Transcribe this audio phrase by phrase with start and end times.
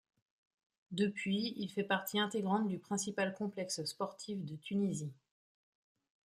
[0.89, 5.13] Depuis, il fait partie intégrante du principal complexe sportif de Tunisie.